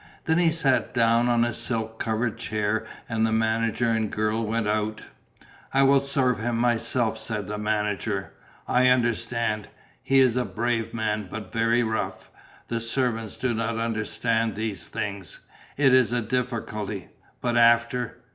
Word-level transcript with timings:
Then 0.25 0.39
he 0.39 0.49
sat 0.49 0.95
down 0.95 1.29
on 1.29 1.45
a 1.45 1.53
silk 1.53 1.99
covered 1.99 2.35
chair 2.39 2.87
and 3.07 3.23
the 3.23 3.31
manager 3.31 3.87
and 3.91 4.05
the 4.11 4.15
girl 4.15 4.43
went 4.43 4.67
out. 4.67 5.03
"I 5.75 5.83
will 5.83 6.01
serve 6.01 6.39
him 6.39 6.57
myself," 6.57 7.19
said 7.19 7.45
the 7.47 7.59
manager. 7.59 8.33
"I 8.67 8.87
understand; 8.87 9.67
he 10.01 10.19
is 10.19 10.37
a 10.37 10.43
brave 10.43 10.91
man 10.91 11.27
but 11.29 11.51
very 11.53 11.83
rough; 11.83 12.31
the 12.67 12.79
servants 12.81 13.37
do 13.37 13.53
not 13.53 13.77
understand 13.77 14.55
these 14.55 14.87
things. 14.87 15.41
It 15.77 15.93
is 15.93 16.11
a 16.11 16.21
difficulty, 16.23 17.09
but 17.39 17.55
after 17.55 18.23